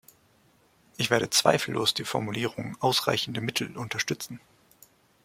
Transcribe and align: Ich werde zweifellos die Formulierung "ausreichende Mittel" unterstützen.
Ich 0.97 1.11
werde 1.11 1.29
zweifellos 1.29 1.93
die 1.93 2.05
Formulierung 2.05 2.75
"ausreichende 2.79 3.39
Mittel" 3.39 3.77
unterstützen. 3.77 4.39